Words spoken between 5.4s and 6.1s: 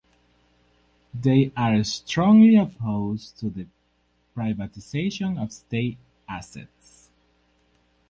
state